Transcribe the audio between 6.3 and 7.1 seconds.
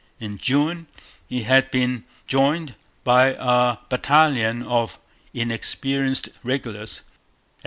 regulars.